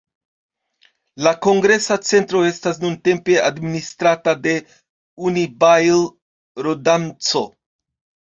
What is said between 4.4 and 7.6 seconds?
de "Unibail-Rodamco".